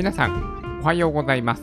[0.00, 1.62] 皆さん、おはようございます。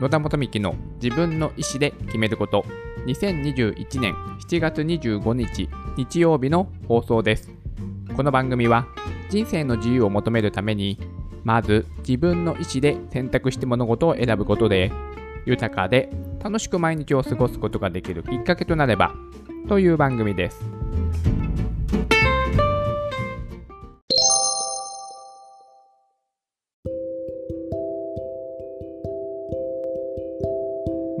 [0.00, 2.66] 野田元幹の自分の意思で決めること、
[3.06, 4.14] 2021年
[4.46, 7.50] 7月25日日曜日の放送です。
[8.14, 8.86] この番組は、
[9.30, 11.00] 人生の自由を求めるために、
[11.42, 14.92] まず自分の意思で選択して物事を選ぶことで、
[15.46, 16.10] 豊かで
[16.44, 19.14] 楽しく毎日を過ごすことができるきっかけとなれば、
[19.68, 20.60] という番組です。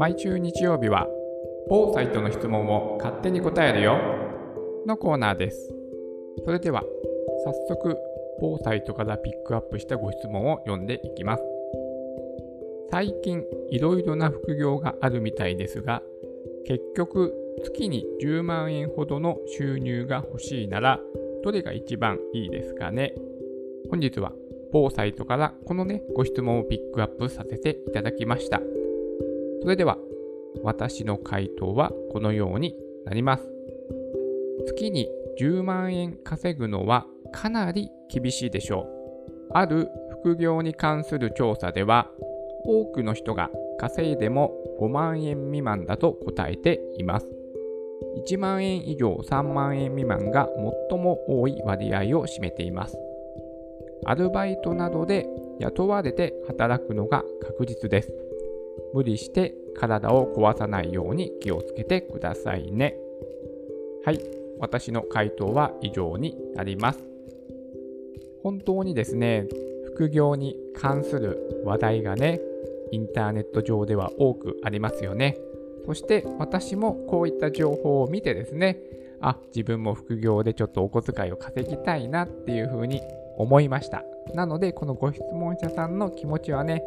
[0.00, 1.06] 毎週日曜日は、
[1.68, 3.98] 某サイトの質問を勝手に答えるよ
[4.86, 5.74] のコーナーです。
[6.42, 6.82] それでは、
[7.44, 7.98] 早速、
[8.40, 11.44] 某サイトからピックアップしたご質問を読んでいきます。
[12.90, 16.02] 最近、いろいろな副業があるみたいですが、
[16.64, 20.98] 結局、月に10万円ほどの収入が欲しいなら、
[21.44, 23.12] どれが一番いいですかね？
[23.90, 24.32] 本日は、
[24.72, 28.62] 某サイトからこのね、ご質問をピックアップさせていただきました。
[29.62, 29.98] それでは、
[30.62, 33.48] 私の回答はこのようになります。
[34.66, 35.08] 月に
[35.38, 39.50] 10万円稼ぐのはかなり厳しいでしょう。
[39.52, 39.88] ある
[40.22, 42.10] 副業に関する調査では、
[42.64, 47.28] 多くの人が稼いでも5万円未満だと答えています。
[48.26, 50.48] 1万円以上3万円未満が
[50.90, 52.98] 最も多い割合を占めています。
[54.06, 55.26] アルバイトなどで
[55.58, 58.29] 雇われて働くのが確実です。
[58.92, 62.96] 無理して体を壊さないように気をつけてくださいね。
[64.04, 64.20] はい、
[64.58, 67.04] 私の回答は以上になります。
[68.42, 69.46] 本当にですね、
[69.94, 72.40] 副業に関する話題がね、
[72.90, 75.36] インターネット上では多くありますよね。
[75.86, 78.78] そして私もこういった情報を見てですね、
[79.20, 83.00] あ、自分も副業でちょっとお小遣いを稼ぎたいなっていうふうに
[83.36, 84.04] 思いました。
[84.34, 86.82] なので、このご質問者さんの気持ちはね、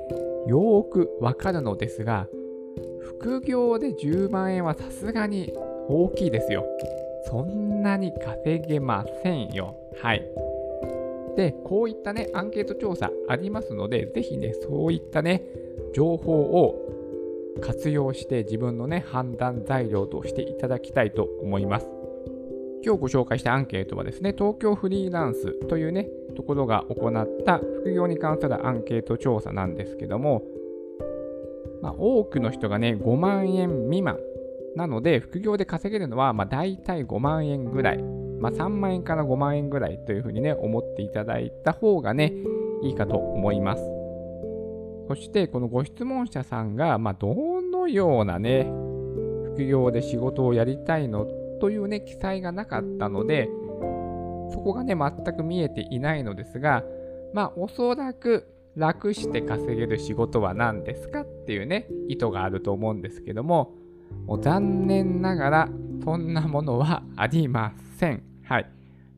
[0.48, 2.28] よーくわかるのですが、
[3.00, 5.54] 副業で10万円はさすがに
[5.88, 6.66] 大きいですよ。
[7.26, 9.76] そんなに稼げませんよ。
[10.02, 10.24] はい。
[11.36, 15.44] で、こういったね、アンケート調査ありますので、ぜひね、そういったね、
[15.94, 16.76] 情報を
[17.62, 21.93] 活用して自分のね、判断材料としていただきたいと思います。
[22.86, 30.44] 今日ご紹介したアンケートはですね、東京フリーランスというね、ところが行った副業に関するアンケート調査なんですけども、
[31.82, 34.20] まあ、多くの人がね、5万円未満
[34.76, 42.34] なので、副業で稼げるのは、まあ、大体5万円ぐらい、まあ、3万円から5万円ぐらいというふうにね、思っていただいた方がね、
[42.82, 43.84] いいかと思います。
[45.08, 48.70] そして、このご質問者さんが、まあ、どのようなね、
[49.54, 51.26] 副業で仕事をやりたいの
[51.64, 53.48] というね、記載がなかったので、
[54.52, 56.84] そこがね、全く見えていないのですが、
[57.34, 63.76] まあ、おそらく楽して稼げる仕事は何ですかっていうね、意図があると思うんですけども、
[64.28, 65.70] もう残念ながら、
[66.04, 68.24] そんなものはありません。
[68.44, 68.70] はい。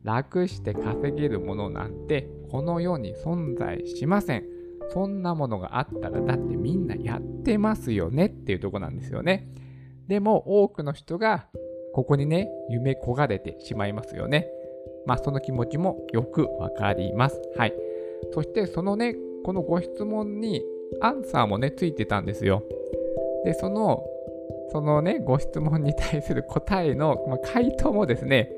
[0.04, 4.44] 楽して稼げるものなんて、この世に存在しません。
[4.94, 9.48] そんなものがあったら、だってみんなやってますよねっていうとこなんですよね。
[10.08, 11.48] でも、多くの人が、
[11.96, 14.50] ここにね、夢焦がれてしまいますよね。
[15.06, 17.42] まあ、その気持ちもよくわかります。
[17.56, 17.74] はい。
[18.34, 20.62] そして、そのね、このご質問に
[21.00, 22.64] アンサーもね、ついてたんですよ。
[23.46, 24.04] で、その、
[24.74, 28.52] そのね、ご質問に対する答えの、まあ、回答もですね、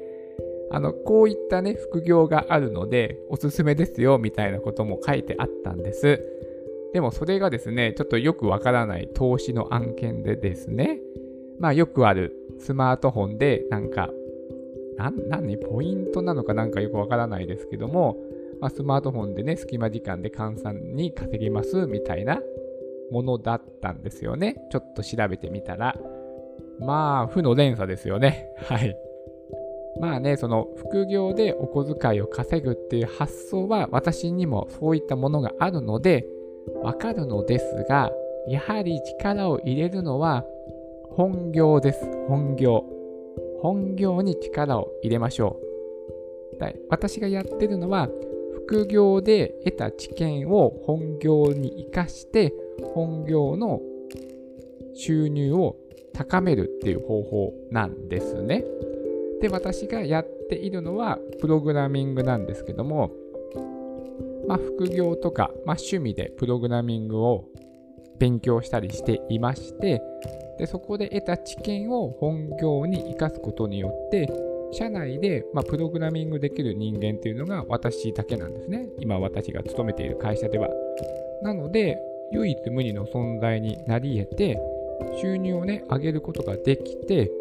[0.72, 6.25] あの、こういったね、副業があるので、おすすめですよ、みたいなことも書いてあったんです。
[6.92, 11.02] でも、それがですね、ちょっとよくわからない投資の案件でですね、
[11.59, 14.09] まあ、よくあるスマートフォンで、なんか、
[14.97, 18.18] なん、何ポイントなのかなんかよくわからないですけども、
[18.59, 22.41] まあ、スマートフォンでね、隙間時間で換算に稼げますみたいな
[23.12, 24.56] ものだったんですよね。
[24.72, 25.95] ちょっと調べてみたら。
[26.79, 28.50] まあ、負の連鎖ですよね。
[28.57, 28.97] はい。
[30.00, 36.27] まあね、その副業でお小遣いを稼ぐっていう発想は私にもそういったものがあるので、
[36.83, 38.12] わかるのですが、
[38.48, 40.45] やはり力を入れるのは
[41.18, 42.06] 本業です。
[42.28, 42.86] 本業。
[43.64, 45.60] 本業に力を入れましょ
[46.62, 46.64] う。
[46.90, 48.08] 私がやってるのは、
[48.54, 52.54] 副業で得た知見を本業に活かして、
[52.94, 53.81] 本業の
[54.94, 55.75] 収入を
[56.14, 58.63] 高めるっていう方法なんですね。
[59.42, 63.12] で、私がやっているのは、プログラミングなんですけども、
[64.48, 67.46] まあ、副業とか、まあ、趣味でプログラミングを
[68.20, 70.00] 勉強したりしていまして、
[70.57, 74.27] でそこで得た知見を本業に生かすことによって
[74.71, 78.89] 社内で、まあ、プログラミングできる人間っていうのが私だけなんですね。
[79.00, 80.69] 今私が勤めている会社では。
[81.42, 81.98] なので、
[82.31, 84.59] 唯一無二の存在になり得て、
[85.21, 87.31] 収入をね、上げることができて、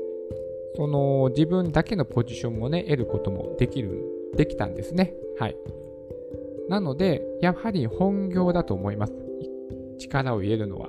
[0.76, 4.04] その自分だけのポジションもね、得ることもできる、
[4.36, 5.14] できたんですね。
[5.38, 5.56] はい。
[6.68, 9.14] なので、やはり本業だと思います。
[9.98, 10.88] 力を入れるのは。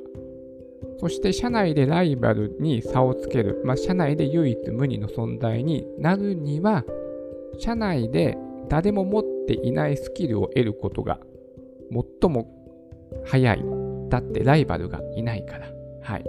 [0.99, 6.83] そして社内でライバルに差をつける、まあ、社内で唯一無二の存在になるには、
[7.59, 11.19] 社内で誰も持っていないスキルを得ることが
[12.21, 12.47] 最も
[13.25, 13.63] 早い。
[14.09, 15.67] だってライバルがいないから。
[16.01, 16.25] はい。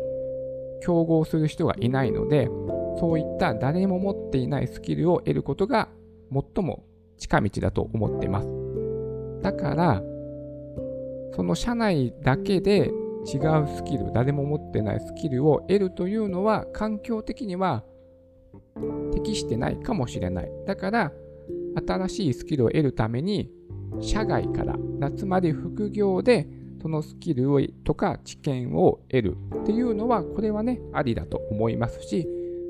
[0.83, 2.49] 競合する人がいないので、
[2.99, 5.89] そういった誰も持っていないスキルを得ることが
[6.33, 6.85] 最も
[7.17, 8.49] 近道だと思ってます。
[9.43, 10.03] だから、
[11.35, 12.91] その社内だけで
[13.33, 17.85] 違うスキル、誰も持ってないスキルを得るというのは環境的には
[19.13, 20.51] 適してないかもしれない。
[20.67, 21.13] だから、
[21.87, 23.51] 新しいスキルを得るために、
[24.01, 24.77] 社外から、
[25.11, 26.49] つまり副業で
[26.81, 32.27] そのスキルをとか知見を得るっていうのは、これはね、ありだと思いますし、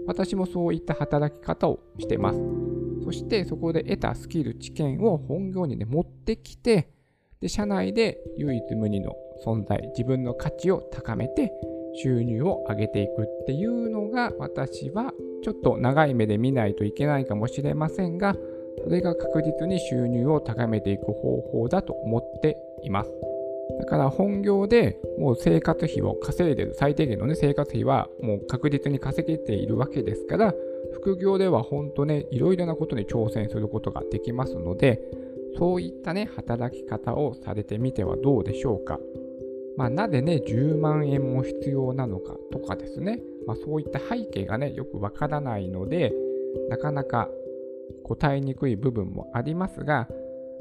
[0.06, 2.40] 私もそういった働き方をしてます。
[3.04, 6.88] そしてそこで得たスキル、知見を本業にね、持ってきて、
[7.40, 9.14] で、社内で唯一無二の
[9.44, 11.52] 存在、自分の価値を高めて、
[11.94, 15.12] 収入を上げていくっていうのが、私は
[15.42, 18.36] ちょっと長い目で見ないといけないかもしれませんが、
[18.84, 23.10] それが確実に収入を高めていく方法だと思っています。
[23.80, 30.54] だから本業でもう生活費を稼いでる、最低限のね、生活費はもう確実に稼げているわけですから、
[30.92, 35.00] 副業では本当ね、いろいろなことに挑戦することができますので、
[35.58, 38.98] そういったね、働き方をされてみてはどうでしょうか。
[39.78, 46.12] まあ、なぜね、10万円も必要なのかとかですね、まあ、そういった背景がね、よくわからないので、
[46.68, 47.28] なかなか
[48.02, 50.08] 答えにくい部分もありますが、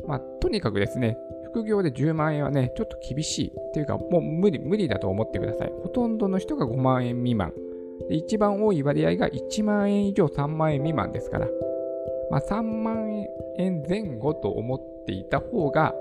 [0.08, 5.74] まあ、とにかくですね、副業で10万円はね、ちょっと厳しいっていうか、もう無理、無理だと思ってください。
[5.82, 7.54] ほとんどの人が5万円未満。
[8.10, 11.48] で一番多い割合が1万円以上3万円未満ですから、
[12.30, 13.26] まあ、3万
[13.58, 15.96] 円前後と思っていた方が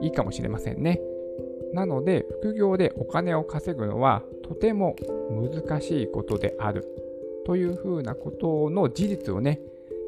[0.00, 1.00] いいかもしれませんね。
[1.72, 4.96] なので、副業でお金を稼ぐのはとても
[5.30, 6.86] 難しいことである
[7.46, 9.60] というふうなことの事実をね、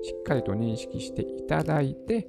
[0.03, 2.26] しっかりと認識していただいて、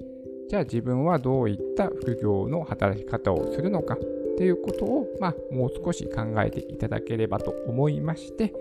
[0.50, 3.98] じゃあ自分はどういった副業の働き方をするのかっ
[4.38, 8.54] ていうことを、まあ、もう少し考えていただければと思いまして、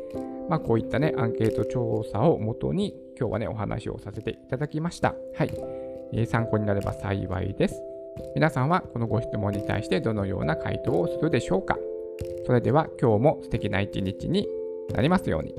[0.48, 5.14] まあ、こういったね、アンケート調査をもとに、今日はね、お話をさせていただきました。
[5.34, 5.50] はい。
[6.14, 7.91] えー、参考になれば幸いです。
[8.34, 11.78] 皆さんはこのご質問に対してどのような回答をするでしょうか？
[12.46, 14.46] それでは今日も素敵な一日に
[14.92, 15.54] なりますように。